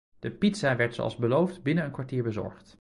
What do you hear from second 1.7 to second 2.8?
een kwartier bezorgd.